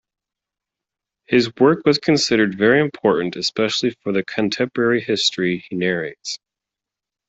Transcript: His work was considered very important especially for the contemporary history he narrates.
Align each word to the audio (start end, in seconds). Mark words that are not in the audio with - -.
His 1.27 1.55
work 1.59 1.85
was 1.85 1.99
considered 1.99 2.57
very 2.57 2.81
important 2.81 3.35
especially 3.35 3.91
for 4.01 4.11
the 4.11 4.23
contemporary 4.25 4.99
history 4.99 5.63
he 5.69 5.75
narrates. 5.75 6.39